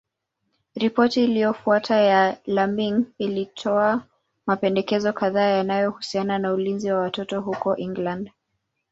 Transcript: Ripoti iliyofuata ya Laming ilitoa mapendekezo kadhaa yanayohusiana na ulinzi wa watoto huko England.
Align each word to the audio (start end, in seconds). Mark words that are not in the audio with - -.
Ripoti 0.75 1.23
iliyofuata 1.23 1.95
ya 1.95 2.37
Laming 2.45 3.05
ilitoa 3.17 4.03
mapendekezo 4.47 5.13
kadhaa 5.13 5.47
yanayohusiana 5.47 6.39
na 6.39 6.53
ulinzi 6.53 6.91
wa 6.91 6.99
watoto 6.99 7.41
huko 7.41 7.75
England. 7.77 8.31